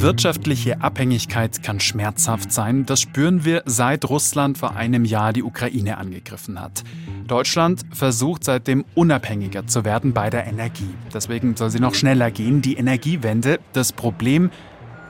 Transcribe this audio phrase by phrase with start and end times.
[0.00, 2.86] Wirtschaftliche Abhängigkeit kann schmerzhaft sein.
[2.86, 6.84] Das spüren wir, seit Russland vor einem Jahr die Ukraine angegriffen hat.
[7.26, 10.94] Deutschland versucht seitdem unabhängiger zu werden bei der Energie.
[11.12, 13.58] Deswegen soll sie noch schneller gehen, die Energiewende.
[13.72, 14.52] Das Problem,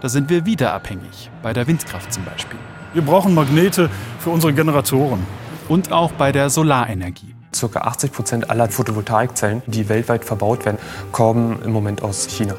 [0.01, 2.59] da sind wir wieder abhängig, bei der Windkraft zum Beispiel.
[2.95, 5.21] Wir brauchen Magnete für unsere Generatoren.
[5.69, 7.35] Und auch bei der Solarenergie.
[7.55, 10.79] Circa 80 Prozent aller Photovoltaikzellen, die weltweit verbaut werden,
[11.13, 12.55] kommen im Moment aus China.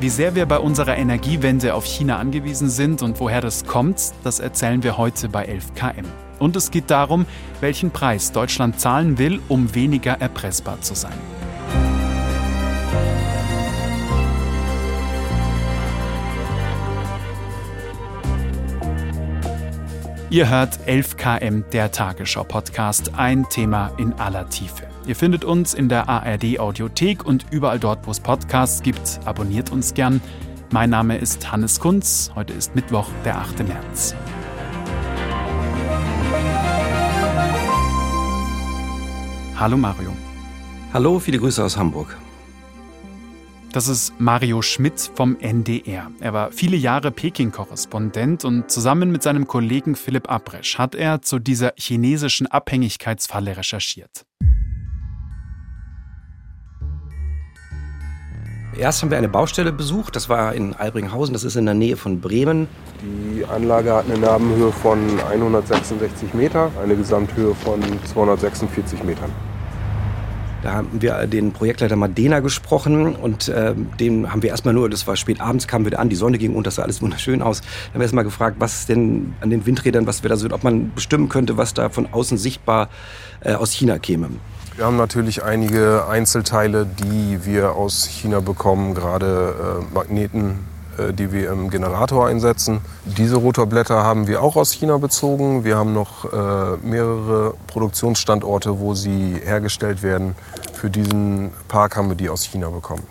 [0.00, 4.38] Wie sehr wir bei unserer Energiewende auf China angewiesen sind und woher das kommt, das
[4.38, 6.04] erzählen wir heute bei 11KM.
[6.38, 7.26] Und es geht darum,
[7.60, 11.37] welchen Preis Deutschland zahlen will, um weniger erpressbar zu sein.
[20.30, 24.86] Ihr hört 11KM, der Tagesschau-Podcast, ein Thema in aller Tiefe.
[25.06, 29.20] Ihr findet uns in der ARD Audiothek und überall dort, wo es Podcasts gibt.
[29.24, 30.20] Abonniert uns gern.
[30.70, 32.30] Mein Name ist Hannes Kunz.
[32.34, 33.66] Heute ist Mittwoch, der 8.
[33.66, 34.14] März.
[39.56, 40.12] Hallo Mario.
[40.92, 42.18] Hallo, viele Grüße aus Hamburg.
[43.70, 46.10] Das ist Mario Schmidt vom NDR.
[46.20, 51.38] Er war viele Jahre Peking-Korrespondent und zusammen mit seinem Kollegen Philipp Abresch hat er zu
[51.38, 54.24] dieser chinesischen Abhängigkeitsfalle recherchiert.
[58.74, 61.96] Erst haben wir eine Baustelle besucht, das war in Albringhausen, das ist in der Nähe
[61.96, 62.68] von Bremen.
[63.02, 69.30] Die Anlage hat eine Nabenhöhe von 166 Meter, eine Gesamthöhe von 246 Metern.
[70.62, 75.06] Da haben wir den Projektleiter Madena gesprochen und äh, den haben wir erstmal nur, das
[75.06, 77.60] war spät abends, kamen wir an, die Sonne ging unter, das sah alles wunderschön aus.
[77.60, 80.64] Dann haben wir erstmal gefragt, was denn an den Windrädern, was wir da so, ob
[80.64, 82.88] man bestimmen könnte, was da von außen sichtbar
[83.40, 84.30] äh, aus China käme.
[84.76, 90.60] Wir haben natürlich einige Einzelteile, die wir aus China bekommen, gerade äh, Magneten,
[91.12, 92.80] die wir im Generator einsetzen.
[93.04, 95.64] Diese Rotorblätter haben wir auch aus China bezogen.
[95.64, 100.34] Wir haben noch äh, mehrere Produktionsstandorte, wo sie hergestellt werden.
[100.74, 103.02] Für diesen Park haben wir die aus China bekommen.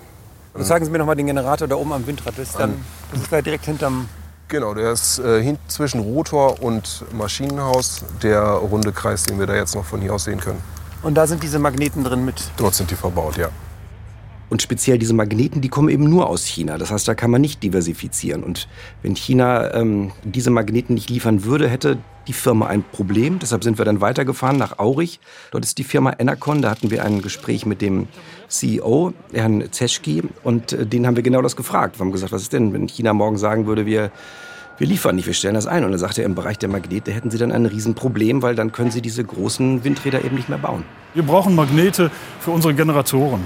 [0.60, 2.34] Sagen Sie mir noch mal den Generator da oben am Windrad.
[2.38, 4.08] Das ist, dann, das ist da direkt hinterm
[4.50, 9.76] Genau, der ist äh, zwischen Rotor und Maschinenhaus, der runde Kreis, den wir da jetzt
[9.76, 10.62] noch von hier aus sehen können.
[11.04, 12.42] Und da sind diese Magneten drin mit.
[12.56, 13.50] Dort sind die verbaut, ja.
[14.50, 16.78] Und speziell diese Magneten, die kommen eben nur aus China.
[16.78, 18.44] Das heißt, da kann man nicht diversifizieren.
[18.44, 18.68] Und
[19.02, 21.98] wenn China ähm, diese Magneten nicht liefern würde, hätte
[22.28, 23.40] die Firma ein Problem.
[23.40, 25.20] Deshalb sind wir dann weitergefahren nach Aurich.
[25.52, 26.62] Dort ist die Firma Enercon.
[26.62, 28.08] Da hatten wir ein Gespräch mit dem
[28.48, 30.24] CEO, Herrn Zeschki.
[30.44, 32.00] Und äh, den haben wir genau das gefragt.
[32.00, 34.12] Wir haben gesagt, was ist denn, wenn China morgen sagen würde, wir
[34.80, 35.84] wir liefern nicht, wir stellen das ein.
[35.84, 38.72] Und dann sagte er, im Bereich der Magnete hätten sie dann ein Riesenproblem, weil dann
[38.72, 40.84] können sie diese großen Windräder eben nicht mehr bauen.
[41.16, 43.42] Wir brauchen Magnete für unsere Generatoren.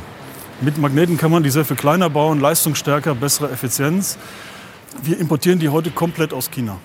[0.63, 4.19] Mit Magneten kann man die sehr viel kleiner bauen, leistungsstärker, bessere Effizienz.
[5.01, 6.77] Wir importieren die heute komplett aus China,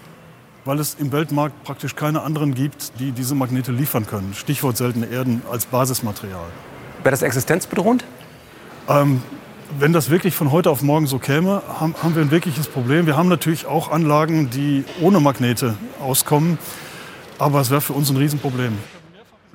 [0.64, 4.32] weil es im Weltmarkt praktisch keine anderen gibt, die diese Magnete liefern können.
[4.32, 6.46] Stichwort seltene Erden als Basismaterial.
[7.02, 8.02] Wäre das existenzbedrohend?
[8.88, 9.22] Ähm,
[9.78, 13.04] wenn das wirklich von heute auf morgen so käme, haben, haben wir ein wirkliches Problem.
[13.04, 16.56] Wir haben natürlich auch Anlagen, die ohne Magnete auskommen.
[17.38, 18.78] Aber es wäre für uns ein Riesenproblem.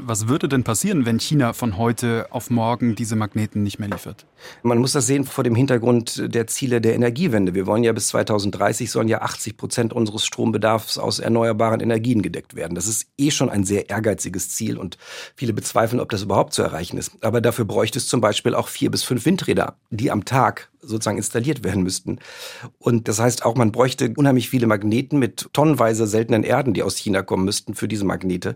[0.03, 4.25] Was würde denn passieren, wenn China von heute auf morgen diese Magneten nicht mehr liefert?
[4.63, 7.53] Man muss das sehen vor dem Hintergrund der Ziele der Energiewende.
[7.53, 12.55] Wir wollen ja bis 2030 sollen ja 80 Prozent unseres Strombedarfs aus erneuerbaren Energien gedeckt
[12.55, 12.73] werden.
[12.73, 14.97] Das ist eh schon ein sehr ehrgeiziges Ziel und
[15.35, 17.11] viele bezweifeln, ob das überhaupt zu erreichen ist.
[17.23, 21.17] Aber dafür bräuchte es zum Beispiel auch vier bis fünf Windräder, die am Tag sozusagen
[21.17, 22.19] installiert werden müssten.
[22.79, 26.97] Und das heißt auch, man bräuchte unheimlich viele Magneten mit tonnenweise seltenen Erden, die aus
[26.97, 28.55] China kommen müssten für diese Magnete.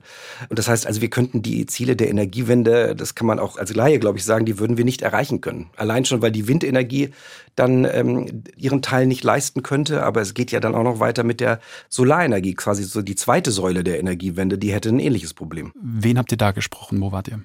[0.50, 3.74] Und das heißt also, wir könnten die Ziele der Energiewende, das kann man auch als
[3.74, 5.70] Laie, glaube ich, sagen, die würden wir nicht erreichen können.
[5.76, 7.12] Allein schon, weil die Windenergie
[7.56, 10.04] dann ähm, ihren Teil nicht leisten könnte.
[10.04, 11.60] Aber es geht ja dann auch noch weiter mit der
[11.90, 15.72] Solarenergie, quasi so die zweite Säule der Energiewende, die hätte ein ähnliches Problem.
[15.76, 17.02] Wen habt ihr da gesprochen?
[17.02, 17.44] Wo wart ihr?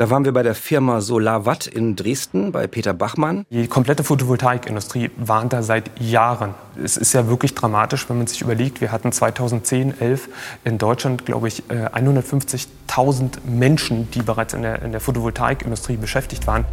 [0.00, 3.44] Da waren wir bei der Firma SolarWatt in Dresden, bei Peter Bachmann.
[3.50, 6.54] Die komplette Photovoltaikindustrie warnt da seit Jahren.
[6.82, 10.30] Es ist ja wirklich dramatisch, wenn man sich überlegt, wir hatten 2010, 11
[10.64, 16.46] in Deutschland, glaube ich, 150.000 äh, Menschen, die bereits in der, in der Photovoltaikindustrie beschäftigt
[16.46, 16.64] waren.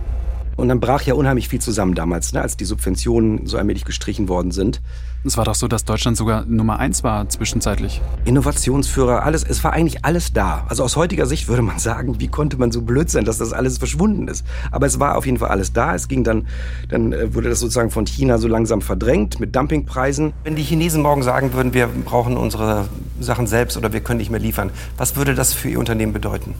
[0.55, 4.29] Und dann brach ja unheimlich viel zusammen damals, ne, als die Subventionen so allmählich gestrichen
[4.29, 4.81] worden sind.
[5.27, 8.01] Es war doch so, dass Deutschland sogar Nummer eins war zwischenzeitlich.
[8.23, 10.65] Innovationsführer, alles, es war eigentlich alles da.
[10.69, 13.51] Also aus heutiger Sicht würde man sagen, wie konnte man so blöd sein, dass das
[13.51, 14.45] alles verschwunden ist.
[14.71, 15.93] Aber es war auf jeden Fall alles da.
[15.93, 16.47] Es ging dann,
[16.87, 20.31] dann äh, wurde das sozusagen von China so langsam verdrängt mit Dumpingpreisen.
[20.45, 22.85] Wenn die Chinesen morgen sagen würden, wir brauchen unsere
[23.19, 26.53] Sachen selbst oder wir können nicht mehr liefern, was würde das für Ihr Unternehmen bedeuten?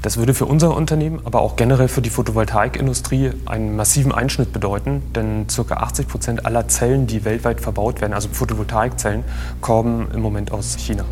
[0.00, 5.02] Das würde für unser Unternehmen, aber auch generell für die Photovoltaikindustrie einen massiven Einschnitt bedeuten,
[5.14, 5.74] denn ca.
[5.74, 9.24] 80 Prozent aller Zellen, die weltweit verbaut werden, also Photovoltaikzellen,
[9.60, 11.04] kommen im Moment aus China.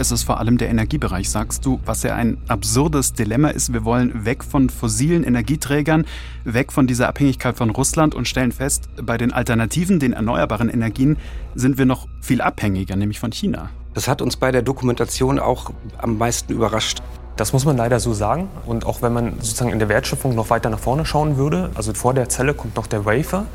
[0.00, 3.72] Es ist vor allem der Energiebereich, sagst du, was ja ein absurdes Dilemma ist.
[3.72, 6.06] Wir wollen weg von fossilen Energieträgern,
[6.44, 11.16] weg von dieser Abhängigkeit von Russland und stellen fest, bei den Alternativen, den erneuerbaren Energien,
[11.56, 13.70] sind wir noch viel abhängiger, nämlich von China.
[13.94, 17.02] Das hat uns bei der Dokumentation auch am meisten überrascht.
[17.38, 18.48] Das muss man leider so sagen.
[18.66, 21.94] Und auch wenn man sozusagen in der Wertschöpfung noch weiter nach vorne schauen würde, also
[21.94, 23.46] vor der Zelle kommt noch der Wafer.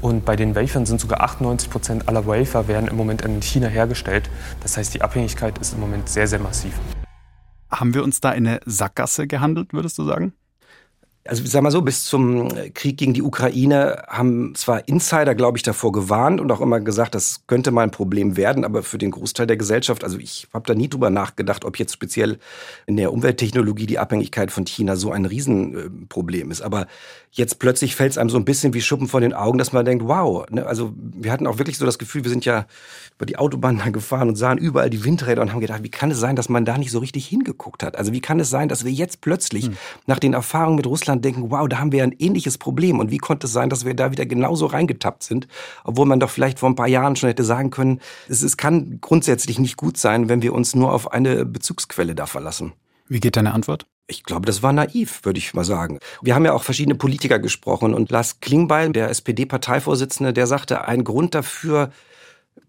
[0.00, 3.68] Und bei den Wafern sind sogar 98 Prozent aller Wafer werden im Moment in China
[3.68, 4.30] hergestellt.
[4.62, 6.72] Das heißt, die Abhängigkeit ist im Moment sehr, sehr massiv.
[7.70, 10.32] Haben wir uns da in eine Sackgasse gehandelt, würdest du sagen?
[11.28, 15.62] Also sag mal so, bis zum Krieg gegen die Ukraine haben zwar Insider, glaube ich,
[15.62, 19.10] davor gewarnt und auch immer gesagt, das könnte mal ein Problem werden, aber für den
[19.10, 22.38] Großteil der Gesellschaft, also ich habe da nie drüber nachgedacht, ob jetzt speziell
[22.86, 26.62] in der Umwelttechnologie die Abhängigkeit von China so ein Riesenproblem ist.
[26.62, 26.86] Aber
[27.36, 29.84] jetzt plötzlich fällt es einem so ein bisschen wie Schuppen vor den Augen, dass man
[29.84, 30.66] denkt, wow, ne?
[30.66, 32.66] also wir hatten auch wirklich so das Gefühl, wir sind ja
[33.16, 36.18] über die Autobahn gefahren und sahen überall die Windräder und haben gedacht, wie kann es
[36.18, 37.96] sein, dass man da nicht so richtig hingeguckt hat?
[37.96, 39.76] Also wie kann es sein, dass wir jetzt plötzlich hm.
[40.06, 43.18] nach den Erfahrungen mit Russland denken, wow, da haben wir ein ähnliches Problem und wie
[43.18, 45.48] konnte es sein, dass wir da wieder genauso reingetappt sind,
[45.84, 48.98] obwohl man doch vielleicht vor ein paar Jahren schon hätte sagen können, es, es kann
[49.00, 52.72] grundsätzlich nicht gut sein, wenn wir uns nur auf eine Bezugsquelle da verlassen.
[53.08, 53.86] Wie geht deine Antwort?
[54.08, 55.98] Ich glaube, das war naiv, würde ich mal sagen.
[56.22, 61.02] Wir haben ja auch verschiedene Politiker gesprochen und Lars Klingbeil, der SPD-Parteivorsitzende, der sagte, ein
[61.02, 61.90] Grund dafür,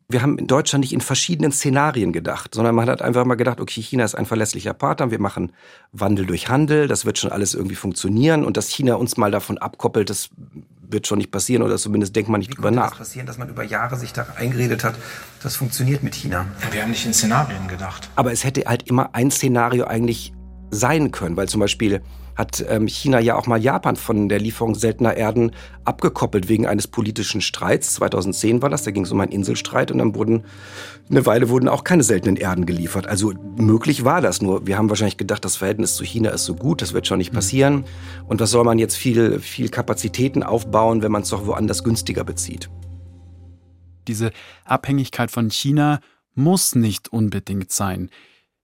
[0.10, 3.60] wir haben in Deutschland nicht in verschiedenen Szenarien gedacht, sondern man hat einfach mal gedacht,
[3.60, 5.52] okay, China ist ein verlässlicher Partner, wir machen
[5.92, 9.58] Wandel durch Handel, das wird schon alles irgendwie funktionieren und dass China uns mal davon
[9.58, 10.30] abkoppelt, das
[10.90, 12.92] wird schon nicht passieren oder zumindest denkt man nicht Wie drüber nach.
[12.92, 14.96] Das passieren, dass man über Jahre sich da eingeredet hat,
[15.44, 16.46] das funktioniert mit China.
[16.72, 18.10] Wir haben nicht in Szenarien gedacht.
[18.16, 20.32] Aber es hätte halt immer ein Szenario eigentlich
[20.70, 22.02] sein können, weil zum Beispiel
[22.38, 25.52] hat ähm, China ja auch mal Japan von der Lieferung seltener Erden
[25.86, 27.96] abgekoppelt wegen eines politischen Streits.
[27.96, 30.44] 2010 war das, da ging es um einen Inselstreit und dann wurden
[31.10, 33.08] eine Weile wurden auch keine seltenen Erden geliefert.
[33.08, 34.68] Also möglich war das nur.
[34.68, 37.32] Wir haben wahrscheinlich gedacht, das Verhältnis zu China ist so gut, das wird schon nicht
[37.32, 37.38] mhm.
[37.38, 37.86] passieren.
[38.28, 42.24] Und was soll man jetzt viel, viel Kapazitäten aufbauen, wenn man es doch woanders günstiger
[42.24, 42.70] bezieht?
[44.08, 44.32] Diese
[44.64, 46.02] Abhängigkeit von China
[46.36, 48.12] muss nicht unbedingt sein.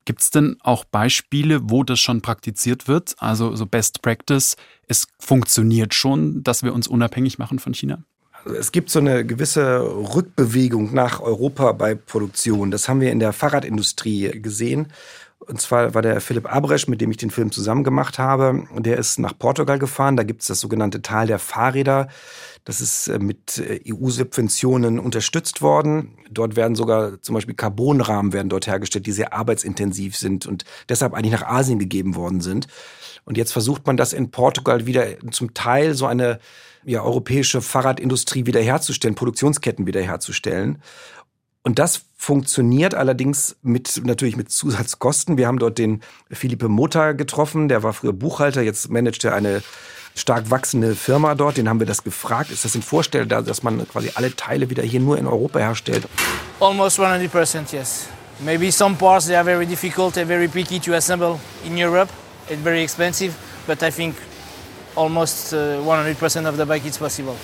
[0.06, 3.16] Gibt es denn auch Beispiele, wo das schon praktiziert wird?
[3.20, 4.58] Also so Best Practice,
[4.88, 8.04] es funktioniert schon, dass wir uns unabhängig machen von China?
[8.46, 12.72] Es gibt so eine gewisse Rückbewegung nach Europa bei Produktion.
[12.72, 14.88] Das haben wir in der Fahrradindustrie gesehen.
[15.40, 18.98] Und zwar war der Philipp Abresch, mit dem ich den Film zusammen gemacht habe, der
[18.98, 20.16] ist nach Portugal gefahren.
[20.16, 22.08] Da gibt es das sogenannte Tal der Fahrräder.
[22.66, 26.18] Das ist äh, mit äh, EU-Subventionen unterstützt worden.
[26.32, 31.14] Dort werden sogar zum Beispiel Carbonrahmen werden dort hergestellt, die sehr arbeitsintensiv sind und deshalb
[31.14, 32.68] eigentlich nach Asien gegeben worden sind.
[33.26, 36.40] Und jetzt versucht man das in Portugal wieder zum Teil so eine
[36.86, 40.82] ja, europäische Fahrradindustrie wiederherzustellen, Produktionsketten wiederherzustellen.
[41.64, 45.38] Und das funktioniert allerdings mit, natürlich mit Zusatzkosten.
[45.38, 49.64] Wir haben dort den Philippe Mota getroffen, der war früher Buchhalter, jetzt managt er eine
[50.16, 51.58] stark wachsende Firma dort.
[51.58, 52.52] Den haben wir das gefragt.
[52.52, 56.08] Ist das ein Vorstell, dass man quasi alle Teile wieder hier nur in Europa herstellt?
[56.60, 58.08] Almost 100% yes.
[58.40, 62.12] Maybe some parts they are very difficult and very picky to assemble in Europe
[62.50, 63.34] and very expensive,
[63.68, 64.16] but I think
[64.96, 67.36] almost uh, 100% of the bike is possible.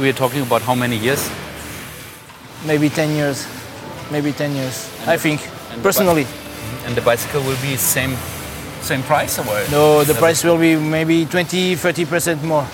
[0.00, 1.30] We are talking about how many years?
[2.66, 3.46] Maybe 10 years.
[4.10, 4.88] Maybe 10 years.
[5.02, 5.40] And I think
[5.82, 6.26] personally.
[6.86, 8.16] And the bicycle will be same
[8.82, 12.64] same price or No, the price will be maybe 20, 30% more.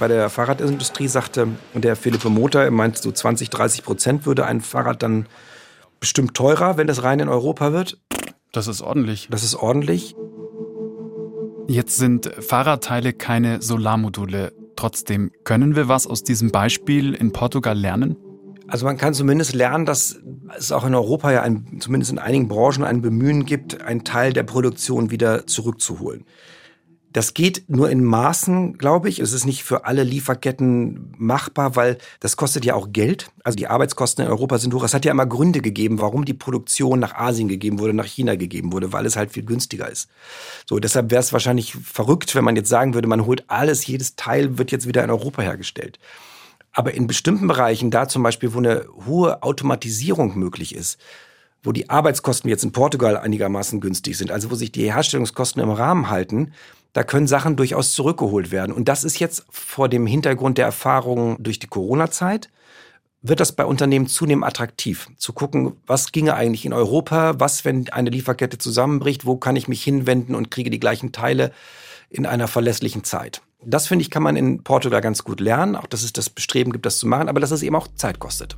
[0.00, 4.60] Bei der Fahrradindustrie sagte der Philippe Motor, er meint so 20, 30 Prozent würde ein
[4.60, 5.26] Fahrrad dann
[6.00, 7.98] bestimmt teurer, wenn das rein in Europa wird.
[8.52, 9.28] Das ist ordentlich.
[9.30, 10.14] Das ist ordentlich.
[11.66, 14.52] Jetzt sind Fahrradteile keine Solarmodule.
[14.76, 18.16] Trotzdem können wir was aus diesem Beispiel in Portugal lernen?
[18.66, 20.20] Also man kann zumindest lernen, dass
[20.56, 24.32] es auch in Europa ja ein, zumindest in einigen Branchen ein Bemühen gibt, einen Teil
[24.32, 26.24] der Produktion wieder zurückzuholen.
[27.14, 29.20] Das geht nur in Maßen, glaube ich.
[29.20, 33.30] Es ist nicht für alle Lieferketten machbar, weil das kostet ja auch Geld.
[33.44, 34.82] Also die Arbeitskosten in Europa sind hoch.
[34.82, 38.34] Es hat ja immer Gründe gegeben, warum die Produktion nach Asien gegeben wurde, nach China
[38.34, 40.10] gegeben wurde, weil es halt viel günstiger ist.
[40.66, 44.16] So, deshalb wäre es wahrscheinlich verrückt, wenn man jetzt sagen würde, man holt alles, jedes
[44.16, 46.00] Teil wird jetzt wieder in Europa hergestellt.
[46.72, 50.98] Aber in bestimmten Bereichen, da zum Beispiel, wo eine hohe Automatisierung möglich ist,
[51.62, 55.70] wo die Arbeitskosten jetzt in Portugal einigermaßen günstig sind, also wo sich die Herstellungskosten im
[55.70, 56.52] Rahmen halten,
[56.94, 58.72] da können Sachen durchaus zurückgeholt werden.
[58.72, 62.48] Und das ist jetzt vor dem Hintergrund der Erfahrungen durch die Corona-Zeit,
[63.20, 67.88] wird das bei Unternehmen zunehmend attraktiv, zu gucken, was ginge eigentlich in Europa, was, wenn
[67.88, 71.50] eine Lieferkette zusammenbricht, wo kann ich mich hinwenden und kriege die gleichen Teile
[72.10, 73.42] in einer verlässlichen Zeit.
[73.64, 76.70] Das finde ich, kann man in Portugal ganz gut lernen, auch dass es das Bestreben
[76.70, 78.56] gibt, das zu machen, aber dass es eben auch Zeit kostet.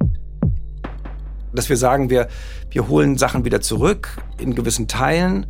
[1.55, 2.29] Dass wir sagen, wir,
[2.71, 5.47] wir holen Sachen wieder zurück in gewissen Teilen,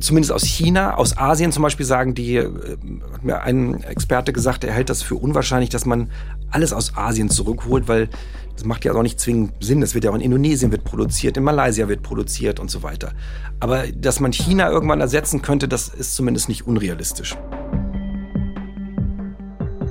[0.00, 2.50] zumindest aus China, aus Asien zum Beispiel sagen die, äh,
[3.12, 6.10] hat mir ein Experte gesagt, er hält das für unwahrscheinlich, dass man
[6.50, 8.08] alles aus Asien zurückholt, weil
[8.54, 9.82] das macht ja auch nicht zwingend Sinn.
[9.82, 13.12] Es wird ja auch in Indonesien wird produziert, in Malaysia wird produziert und so weiter.
[13.60, 17.36] Aber dass man China irgendwann ersetzen könnte, das ist zumindest nicht unrealistisch.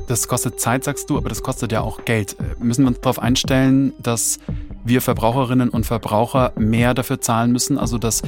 [0.07, 2.35] Das kostet Zeit, sagst du, aber das kostet ja auch Geld.
[2.39, 4.39] Äh, müssen wir uns darauf einstellen, dass
[4.83, 7.77] wir Verbraucherinnen und Verbraucher mehr dafür zahlen müssen?
[7.77, 8.21] Also dass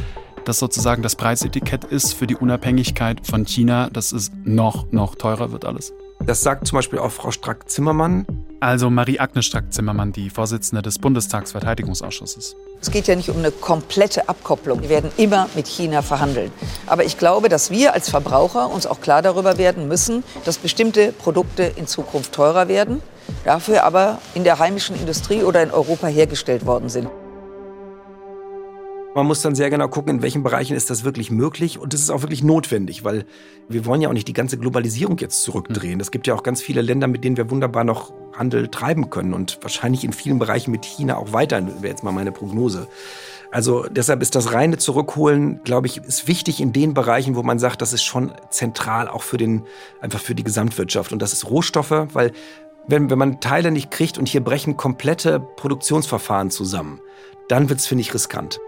[0.45, 5.51] das sozusagen das Preisetikett ist für die Unabhängigkeit von China, dass es noch, noch teurer
[5.51, 5.93] wird alles.
[6.25, 8.25] Das sagt zum Beispiel auch Frau Strack-Zimmermann.
[8.62, 12.55] Also Marie-Agnes Strack-Zimmermann, die Vorsitzende des Bundestagsverteidigungsausschusses.
[12.79, 14.81] Es geht ja nicht um eine komplette Abkopplung.
[14.81, 16.50] Wir werden immer mit China verhandeln.
[16.88, 21.12] Aber ich glaube, dass wir als Verbraucher uns auch klar darüber werden müssen, dass bestimmte
[21.12, 23.01] Produkte in Zukunft teurer werden,
[23.43, 27.09] dafür aber in der heimischen Industrie oder in Europa hergestellt worden sind.
[29.15, 32.01] Man muss dann sehr genau gucken, in welchen Bereichen ist das wirklich möglich und das
[32.01, 33.25] ist auch wirklich notwendig, weil
[33.70, 36.00] wir wollen ja auch nicht die ganze Globalisierung jetzt zurückdrehen.
[36.00, 39.36] Es gibt ja auch ganz viele Länder, mit denen wir wunderbar noch Handel treiben können
[39.36, 42.88] und wahrscheinlich in vielen Bereichen mit China auch weiter, wäre jetzt mal meine Prognose.
[43.51, 47.60] Also deshalb ist das reine Zurückholen, glaube ich, ist wichtig in den Bereichen, wo man
[47.60, 49.62] sagt, das ist schon zentral auch für den,
[50.01, 51.13] einfach für die Gesamtwirtschaft.
[51.13, 52.32] Und das ist Rohstoffe, weil
[52.88, 57.00] wenn, wenn man Teile nicht kriegt und hier brechen komplette Produktionsverfahren zusammen,
[57.48, 58.60] dann wird's, finde ich, riskant.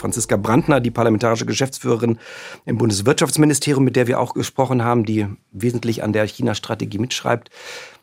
[0.00, 2.18] Franziska Brandner, die parlamentarische Geschäftsführerin
[2.64, 7.50] im Bundeswirtschaftsministerium, mit der wir auch gesprochen haben, die wesentlich an der China-Strategie mitschreibt.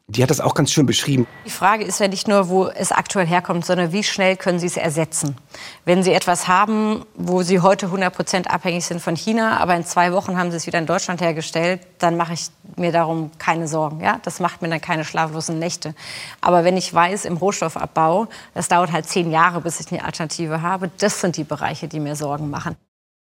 [0.10, 1.28] Die hat das auch ganz schön beschrieben.
[1.46, 4.66] Die Frage ist ja nicht nur, wo es aktuell herkommt, sondern wie schnell können Sie
[4.66, 5.36] es ersetzen?
[5.84, 9.84] Wenn Sie etwas haben, wo Sie heute 100 Prozent abhängig sind von China, aber in
[9.84, 12.48] zwei Wochen haben Sie es wieder in Deutschland hergestellt, dann mache ich
[12.78, 14.00] mir darum keine Sorgen.
[14.00, 14.22] Ja?
[14.24, 15.94] Das macht mir dann keine schlaflosen Nächte.
[16.40, 20.62] Aber wenn ich weiß, im Rohstoffabbau, das dauert halt zehn Jahre, bis ich eine Alternative
[20.62, 22.78] habe, das sind die Bereiche, die mir Sorgen machen.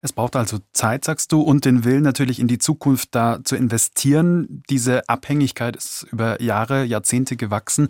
[0.04, 3.54] Es braucht also Zeit, sagst du, und den Willen natürlich in die Zukunft da zu
[3.54, 4.64] investieren.
[4.68, 7.88] Diese Abhängigkeit ist über Jahre, Jahrzehnte gewachsen.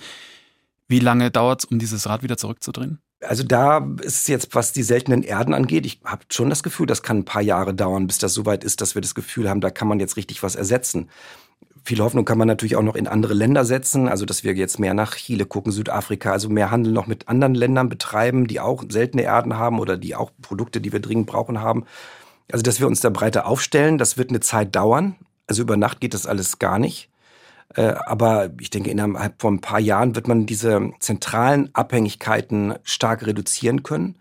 [0.89, 2.99] Wie lange dauert es, um dieses Rad wieder zurückzudrehen?
[3.23, 6.87] Also da ist es jetzt, was die seltenen Erden angeht, ich habe schon das Gefühl,
[6.87, 9.61] das kann ein paar Jahre dauern, bis das soweit ist, dass wir das Gefühl haben,
[9.61, 11.09] da kann man jetzt richtig was ersetzen.
[11.85, 14.79] Viel Hoffnung kann man natürlich auch noch in andere Länder setzen, also dass wir jetzt
[14.79, 18.85] mehr nach Chile gucken, Südafrika, also mehr Handel noch mit anderen Ländern betreiben, die auch
[18.89, 21.85] seltene Erden haben oder die auch Produkte, die wir dringend brauchen, haben.
[22.53, 25.17] Also dass wir uns da breiter aufstellen, das wird eine Zeit dauern.
[25.49, 27.11] Also über Nacht geht das alles gar nicht.
[27.75, 33.27] Äh, aber ich denke, innerhalb von ein paar Jahren wird man diese zentralen Abhängigkeiten stark
[33.27, 34.17] reduzieren können.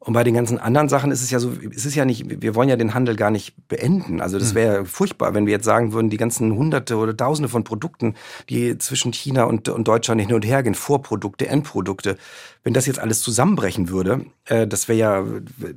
[0.00, 2.54] Und bei den ganzen anderen Sachen ist es ja so, es ist ja nicht, wir
[2.54, 4.20] wollen ja den Handel gar nicht beenden.
[4.20, 4.54] Also das hm.
[4.54, 8.14] wäre ja furchtbar, wenn wir jetzt sagen würden, die ganzen Hunderte oder Tausende von Produkten,
[8.48, 12.16] die zwischen China und, und Deutschland hin und her gehen, Vorprodukte, Endprodukte,
[12.62, 15.24] wenn das jetzt alles zusammenbrechen würde, äh, das wäre ja,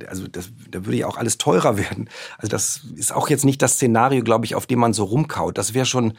[0.08, 2.08] also das, da würde ja auch alles teurer werden.
[2.38, 5.58] Also das ist auch jetzt nicht das Szenario, glaube ich, auf dem man so rumkaut.
[5.58, 6.12] Das wäre schon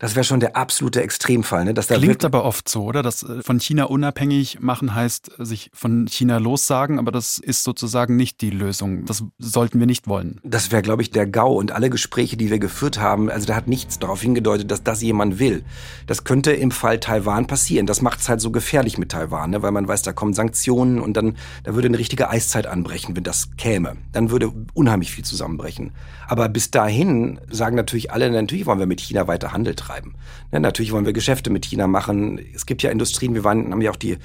[0.00, 1.66] das wäre schon der absolute Extremfall.
[1.66, 1.74] Ne?
[1.74, 3.02] Dass da Klingt aber oft so, oder?
[3.02, 8.16] Das äh, von China unabhängig machen heißt, sich von China lossagen, aber das ist sozusagen
[8.16, 9.04] nicht die Lösung.
[9.04, 10.40] Das sollten wir nicht wollen.
[10.42, 13.54] Das wäre, glaube ich, der GAU und alle Gespräche, die wir geführt haben, also da
[13.54, 15.64] hat nichts darauf hingedeutet, dass das jemand will.
[16.06, 17.84] Das könnte im Fall Taiwan passieren.
[17.84, 19.62] Das macht es halt so gefährlich mit Taiwan, ne?
[19.62, 23.24] weil man weiß, da kommen Sanktionen und dann da würde eine richtige Eiszeit anbrechen, wenn
[23.24, 23.98] das käme.
[24.12, 25.92] Dann würde unheimlich viel zusammenbrechen.
[26.26, 30.14] Aber bis dahin sagen natürlich alle, natürlich wollen wir mit China weiter Handel treiben treiben.
[30.52, 32.40] Ne, natürlich wollen wir Geschäfte mit China machen.
[32.54, 34.18] Es gibt ja Industrien, wir waren, haben ja auch die,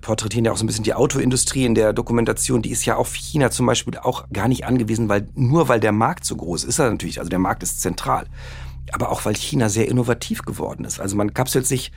[0.00, 3.14] porträtieren ja auch so ein bisschen die Autoindustrie in der Dokumentation, die ist ja auf
[3.14, 6.78] China zum Beispiel auch gar nicht angewiesen, weil nur weil der Markt so groß ist,
[6.78, 8.26] er natürlich, also der Markt ist zentral.
[8.92, 11.00] Aber auch weil China sehr innovativ geworden ist.
[11.00, 11.92] Also man kapselt sich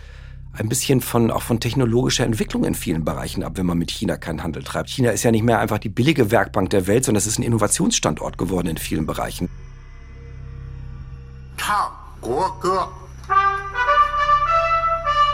[0.54, 4.16] ein bisschen von, auch von technologischer Entwicklung in vielen Bereichen ab, wenn man mit China
[4.16, 4.90] keinen Handel treibt.
[4.90, 7.44] China ist ja nicht mehr einfach die billige Werkbank der Welt, sondern es ist ein
[7.44, 9.50] Innovationsstandort geworden in vielen Bereichen.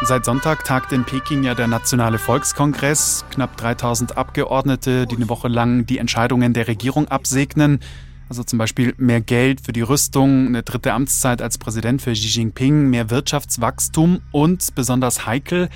[0.04, 3.24] Seit Sonntag tagt in Peking ja der Nationale Volkskongress.
[3.30, 7.80] Knapp 3000 Abgeordnete, die eine Woche lang die Entscheidungen der Regierung absegnen.
[8.28, 12.30] Also zum Beispiel mehr Geld für die Rüstung, eine dritte Amtszeit als Präsident für Xi
[12.30, 15.70] Jinping, mehr Wirtschaftswachstum und besonders heikel,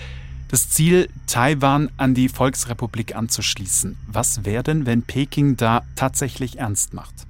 [0.47, 3.95] das Ziel, Taiwan an die Volksrepublik anzuschließen.
[4.07, 7.27] Was wäre denn, wenn Peking da tatsächlich ernst macht?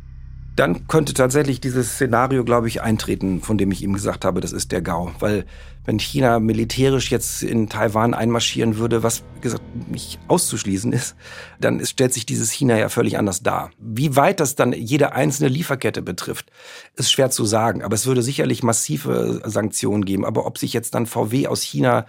[0.56, 4.54] Dann könnte tatsächlich dieses Szenario, glaube ich, eintreten, von dem ich ihm gesagt habe, das
[4.54, 5.12] ist der GAU.
[5.20, 5.46] Weil
[5.86, 11.16] wenn China militärisch jetzt in Taiwan einmarschieren würde, was gesagt nicht auszuschließen ist,
[11.60, 13.72] dann stellt sich dieses China ja völlig anders dar.
[13.80, 16.52] Wie weit das dann jede einzelne Lieferkette betrifft,
[16.96, 17.84] ist schwer zu sagen.
[17.84, 20.26] Aber es würde sicherlich massive Sanktionen geben.
[20.26, 22.06] Aber ob sich jetzt dann VW aus China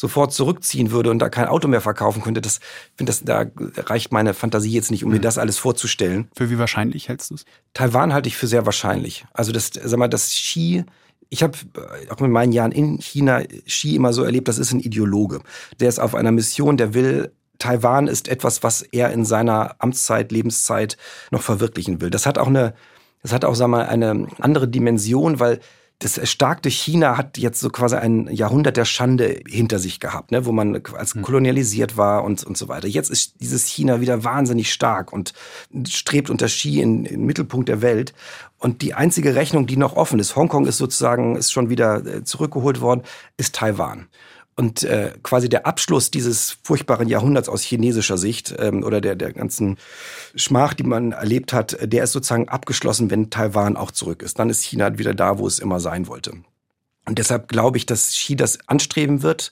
[0.00, 2.60] sofort zurückziehen würde und da kein Auto mehr verkaufen könnte, das
[2.96, 3.44] finde das da
[3.76, 5.22] reicht meine Fantasie jetzt nicht, um mir mhm.
[5.22, 6.30] das alles vorzustellen.
[6.34, 7.44] Für wie wahrscheinlich hältst du es?
[7.74, 9.26] Taiwan halte ich für sehr wahrscheinlich.
[9.34, 10.84] Also das sag mal, das Xi
[11.32, 11.56] ich habe
[12.08, 15.40] auch mit meinen Jahren in China Xi immer so erlebt, das ist ein Ideologe.
[15.78, 20.32] Der ist auf einer Mission, der will Taiwan ist etwas, was er in seiner Amtszeit,
[20.32, 20.96] Lebenszeit
[21.30, 22.08] noch verwirklichen will.
[22.08, 22.72] Das hat auch eine,
[23.22, 25.60] das hat auch, sag mal, eine andere Dimension, weil
[26.00, 30.46] das erstarkte China hat jetzt so quasi ein Jahrhundert der Schande hinter sich gehabt, ne,
[30.46, 31.20] wo man als hm.
[31.22, 32.88] kolonialisiert war und, und so weiter.
[32.88, 35.34] Jetzt ist dieses China wieder wahnsinnig stark und
[35.86, 38.14] strebt unter Xi in, in den Mittelpunkt der Welt.
[38.58, 42.24] Und die einzige Rechnung, die noch offen ist, Hongkong ist sozusagen, ist schon wieder äh,
[42.24, 43.02] zurückgeholt worden,
[43.36, 44.08] ist Taiwan.
[44.60, 49.32] Und äh, quasi der Abschluss dieses furchtbaren Jahrhunderts aus chinesischer Sicht ähm, oder der, der
[49.32, 49.78] ganzen
[50.34, 54.38] Schmach, die man erlebt hat, der ist sozusagen abgeschlossen, wenn Taiwan auch zurück ist.
[54.38, 56.32] Dann ist China wieder da, wo es immer sein wollte.
[57.06, 59.50] Und deshalb glaube ich, dass Xi das anstreben wird,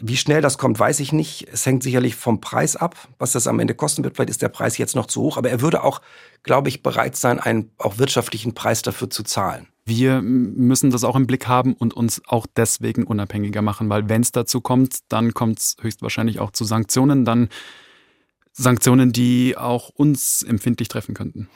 [0.00, 1.46] wie schnell das kommt, weiß ich nicht.
[1.52, 4.16] Es hängt sicherlich vom Preis ab, was das am Ende kosten wird.
[4.16, 6.00] Vielleicht ist der Preis jetzt noch zu hoch, aber er würde auch,
[6.42, 9.66] glaube ich, bereit sein, einen auch wirtschaftlichen Preis dafür zu zahlen.
[9.84, 14.22] Wir müssen das auch im Blick haben und uns auch deswegen unabhängiger machen, weil wenn
[14.22, 17.24] es dazu kommt, dann kommt es höchstwahrscheinlich auch zu Sanktionen.
[17.24, 17.48] Dann
[18.52, 21.48] Sanktionen, die auch uns empfindlich treffen könnten.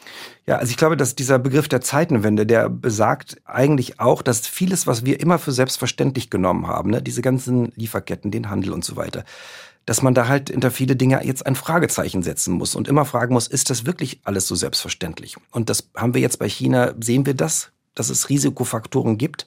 [0.47, 4.87] Ja, also ich glaube, dass dieser Begriff der Zeitenwende, der besagt eigentlich auch, dass vieles,
[4.87, 8.97] was wir immer für selbstverständlich genommen haben, ne, diese ganzen Lieferketten, den Handel und so
[8.97, 9.25] weiter,
[9.87, 13.35] dass man da halt hinter viele Dinge jetzt ein Fragezeichen setzen muss und immer fragen
[13.35, 15.37] muss, ist das wirklich alles so selbstverständlich?
[15.51, 19.47] Und das haben wir jetzt bei China, sehen wir das, dass es Risikofaktoren gibt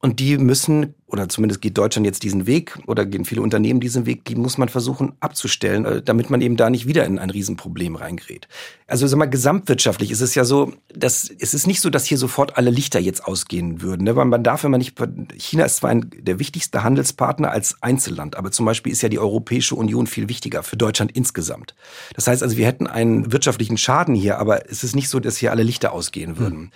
[0.00, 4.06] und die müssen, oder zumindest geht Deutschland jetzt diesen Weg, oder gehen viele Unternehmen diesen
[4.06, 7.30] Weg, die muss man versuchen abzustellen, äh, damit man eben da nicht wieder in ein
[7.30, 8.46] Riesenproblem reingerät.
[8.86, 12.16] Also sag mal, gesamtwirtschaftlich ist es ja so, dass es ist nicht so, dass hier
[12.16, 14.04] sofort alle Lichter jetzt ausgehen würden.
[14.04, 14.14] Ne?
[14.14, 14.94] Weil man darf immer nicht,
[15.36, 19.18] China ist zwar ein, der wichtigste Handelspartner als Einzelland, aber zum Beispiel ist ja die
[19.18, 21.74] Europäische Union viel wichtiger für Deutschland insgesamt.
[22.14, 25.38] Das heißt also, wir hätten einen wirtschaftlichen Schaden hier, aber es ist nicht so, dass
[25.38, 26.58] hier alle Lichter ausgehen würden.
[26.58, 26.70] Hm.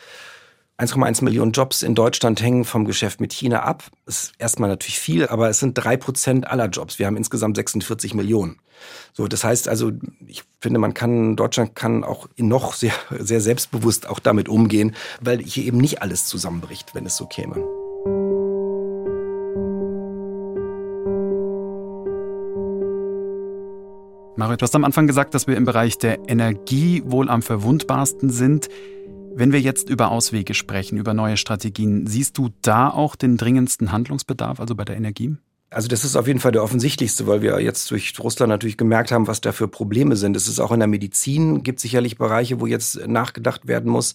[0.82, 3.84] 1,1 Millionen Jobs in Deutschland hängen vom Geschäft mit China ab.
[4.04, 6.98] Das ist erstmal natürlich viel, aber es sind drei Prozent aller Jobs.
[6.98, 8.58] Wir haben insgesamt 46 Millionen.
[9.12, 9.92] So, das heißt also,
[10.26, 15.38] ich finde, man kann, Deutschland kann auch noch sehr, sehr selbstbewusst auch damit umgehen, weil
[15.38, 17.54] hier eben nicht alles zusammenbricht, wenn es so käme.
[24.34, 28.30] Mario, du hast am Anfang gesagt, dass wir im Bereich der Energie wohl am verwundbarsten
[28.30, 28.68] sind.
[29.34, 33.90] Wenn wir jetzt über Auswege sprechen, über neue Strategien, siehst du da auch den dringendsten
[33.90, 35.36] Handlungsbedarf, also bei der Energie?
[35.70, 39.10] Also das ist auf jeden Fall der offensichtlichste, weil wir jetzt durch Russland natürlich gemerkt
[39.10, 40.36] haben, was da für Probleme sind.
[40.36, 44.14] Es ist auch in der Medizin, gibt sicherlich Bereiche, wo jetzt nachgedacht werden muss.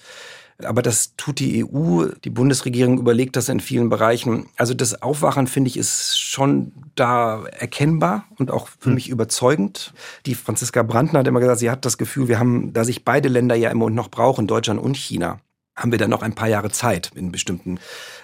[0.64, 4.48] Aber das tut die EU, die Bundesregierung überlegt das in vielen Bereichen.
[4.56, 8.96] Also das Aufwachen, finde ich, ist schon da erkennbar und auch für hm.
[8.96, 9.94] mich überzeugend.
[10.26, 13.30] Die Franziska Brandner hat immer gesagt, sie hat das Gefühl, wir haben, da sich beide
[13.30, 15.40] Länder ja immer noch brauchen, Deutschland und China,
[15.76, 17.80] haben wir dann noch ein paar Jahre Zeit in bestimmten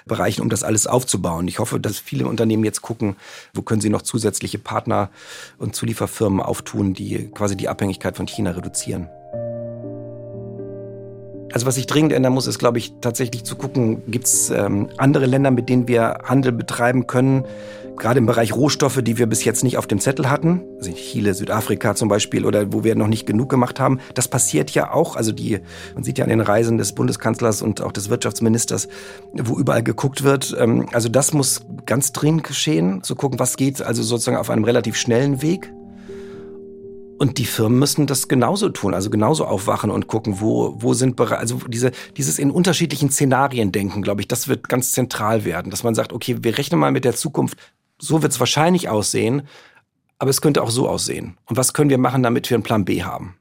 [0.05, 1.47] Bereichen, um das alles aufzubauen.
[1.47, 3.15] Ich hoffe, dass viele Unternehmen jetzt gucken,
[3.53, 5.11] wo können sie noch zusätzliche Partner
[5.59, 9.07] und Zulieferfirmen auftun, die quasi die Abhängigkeit von China reduzieren.
[11.53, 14.89] Also was sich dringend ändern muss, ist, glaube ich, tatsächlich zu gucken, gibt es ähm,
[14.97, 17.45] andere Länder, mit denen wir Handel betreiben können,
[17.95, 21.35] gerade im Bereich Rohstoffe, die wir bis jetzt nicht auf dem Zettel hatten, also Chile,
[21.35, 23.99] Südafrika zum Beispiel, oder wo wir noch nicht genug gemacht haben.
[24.15, 25.15] Das passiert ja auch.
[25.15, 25.59] Also die,
[25.93, 28.87] man sieht ja an den Reisen des Bundeskanzlers und auch des Wirtschaftsministers,
[29.33, 30.55] wo überall geguckt wird.
[30.59, 34.63] Ähm, also das muss ganz dringend geschehen, zu gucken, was geht, also sozusagen auf einem
[34.63, 35.71] relativ schnellen Weg.
[37.17, 41.15] Und die Firmen müssen das genauso tun, also genauso aufwachen und gucken, wo, wo sind
[41.15, 45.69] Bereiche, also diese, dieses in unterschiedlichen Szenarien denken, glaube ich, das wird ganz zentral werden,
[45.69, 47.57] dass man sagt, okay, wir rechnen mal mit der Zukunft,
[47.99, 49.43] so wird es wahrscheinlich aussehen,
[50.17, 51.37] aber es könnte auch so aussehen.
[51.45, 53.35] Und was können wir machen, damit wir einen Plan B haben?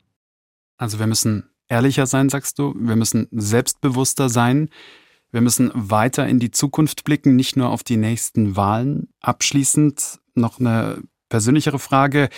[0.76, 4.68] Also wir müssen ehrlicher sein, sagst du, wir müssen selbstbewusster sein.
[5.30, 9.08] Wir müssen weiter in die Zukunft blicken, nicht nur auf die nächsten Wahlen.
[9.20, 12.28] Abschließend noch eine persönlichere Frage.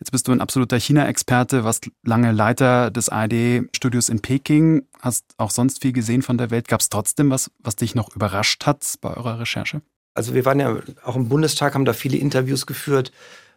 [0.00, 5.50] Jetzt bist du ein absoluter China-Experte, warst lange Leiter des ARD-Studios in Peking, hast auch
[5.50, 6.68] sonst viel gesehen von der Welt.
[6.68, 9.82] Gab es trotzdem was, was dich noch überrascht hat bei eurer Recherche?
[10.14, 13.12] Also wir waren ja auch im Bundestag, haben da viele Interviews geführt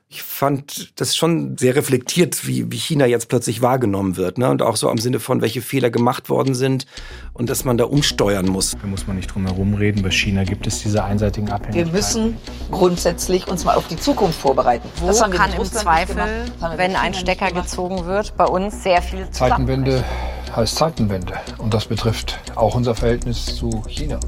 [0.09, 4.37] ich fand das schon sehr reflektiert, wie, wie China jetzt plötzlich wahrgenommen wird.
[4.37, 4.49] Ne?
[4.49, 6.85] Und auch so am Sinne von, welche Fehler gemacht worden sind
[7.33, 8.77] und dass man da umsteuern muss.
[8.81, 10.03] Da muss man nicht drum herum reden.
[10.03, 11.91] Bei China gibt es diese einseitigen Abhängigkeiten.
[11.91, 12.37] Wir müssen
[12.71, 14.87] grundsätzlich uns mal auf die Zukunft vorbereiten.
[15.01, 16.45] Wo das haben kann im Zweifel,
[16.77, 20.05] wenn ein Stecker gezogen wird, bei uns sehr viel Zeitenwende
[20.55, 21.33] heißt Zeitenwende.
[21.57, 24.19] Und das betrifft auch unser Verhältnis zu China.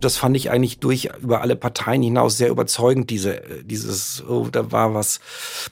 [0.00, 4.48] Das fand ich eigentlich durch über alle Parteien hinaus sehr überzeugend, diese, äh, dieses, oh,
[4.50, 5.20] da war was,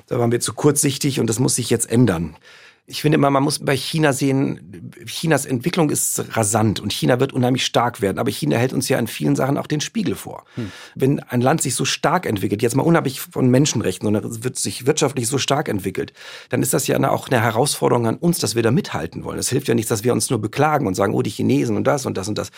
[0.07, 2.37] da waren wir zu kurzsichtig und das muss sich jetzt ändern.
[2.87, 7.33] Ich finde immer, man muss bei China sehen, Chinas Entwicklung ist rasant und China wird
[7.33, 8.19] unheimlich stark werden.
[8.19, 10.45] Aber China hält uns ja in vielen Sachen auch den Spiegel vor.
[10.57, 10.71] Hm.
[10.95, 14.85] Wenn ein Land sich so stark entwickelt, jetzt mal unabhängig von Menschenrechten, sondern wird sich
[14.85, 16.13] wirtschaftlich so stark entwickelt,
[16.51, 19.39] dann ist das ja auch eine Herausforderung an uns, dass wir da mithalten wollen.
[19.39, 21.87] Es hilft ja nichts, dass wir uns nur beklagen und sagen, oh, die Chinesen und
[21.87, 22.51] das und das und das.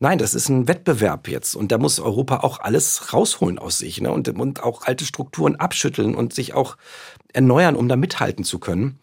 [0.00, 1.54] Nein, das ist ein Wettbewerb jetzt.
[1.54, 4.10] Und da muss Europa auch alles rausholen aus sich ne?
[4.10, 6.76] und, und auch alte Strukturen abschütteln und sich auch
[7.32, 8.98] erneuern, um da mithalten zu können.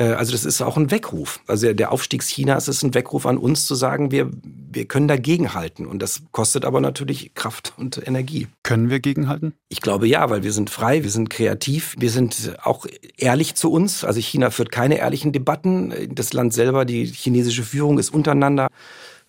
[0.00, 1.40] Äh, also das ist auch ein Weckruf.
[1.46, 5.86] Also der Aufstieg Chinas ist ein Weckruf an uns zu sagen, wir, wir können dagegenhalten.
[5.86, 8.48] Und das kostet aber natürlich Kraft und Energie.
[8.62, 9.52] Können wir gegenhalten?
[9.68, 12.86] Ich glaube ja, weil wir sind frei, wir sind kreativ, wir sind auch
[13.16, 14.02] ehrlich zu uns.
[14.02, 15.92] Also China führt keine ehrlichen Debatten.
[16.14, 18.68] Das Land selber, die chinesische Führung ist untereinander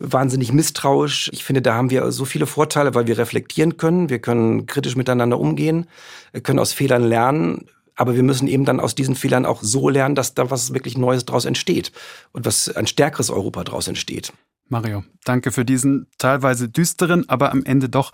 [0.04, 1.30] wahnsinnig misstrauisch.
[1.32, 4.96] Ich finde, da haben wir so viele Vorteile, weil wir reflektieren können, wir können kritisch
[4.96, 5.86] miteinander umgehen,
[6.42, 7.68] können aus Fehlern lernen.
[7.96, 10.98] Aber wir müssen eben dann aus diesen Fehlern auch so lernen, dass da was wirklich
[10.98, 11.92] Neues draus entsteht
[12.32, 14.34] und was ein stärkeres Europa draus entsteht.
[14.70, 18.12] Mario, danke für diesen teilweise düsteren, aber am Ende doch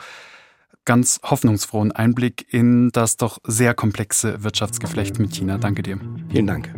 [0.85, 5.57] ganz hoffnungsfrohen Einblick in das doch sehr komplexe Wirtschaftsgeflecht mit China.
[5.57, 5.99] Danke dir.
[6.29, 6.73] Vielen Dank.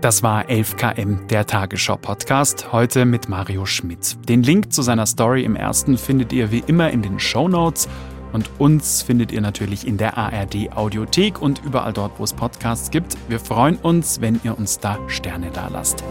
[0.00, 4.16] Das war 11KM, der Tagesschau-Podcast, heute mit Mario Schmidt.
[4.28, 7.88] Den Link zu seiner Story im ersten findet ihr wie immer in den Show Notes.
[8.32, 12.90] Und uns findet ihr natürlich in der ARD Audiothek und überall dort, wo es Podcasts
[12.90, 13.16] gibt.
[13.28, 16.04] Wir freuen uns, wenn ihr uns da Sterne da lasst.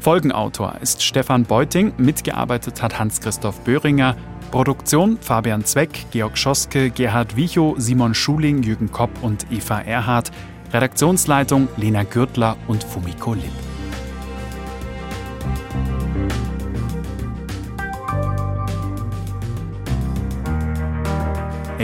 [0.00, 4.14] Folgenautor ist Stefan Beuting, mitgearbeitet hat Hans-Christoph Böhringer,
[4.52, 10.30] Produktion Fabian Zweck, Georg Schoske, Gerhard Wichow, Simon Schuling, Jürgen Kopp und Eva Erhardt,
[10.72, 13.65] Redaktionsleitung Lena Gürtler und Fumiko Lipp.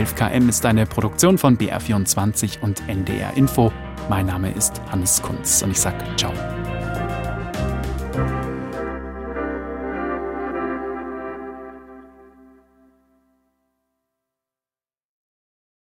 [0.03, 3.71] 11KM ist eine Produktion von BR24 und NDR Info.
[4.09, 6.52] Mein Name ist Hannes Kunz und ich sage ciao.